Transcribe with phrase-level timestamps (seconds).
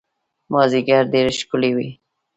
[0.51, 1.89] مازیګر ډېر ښکلی وي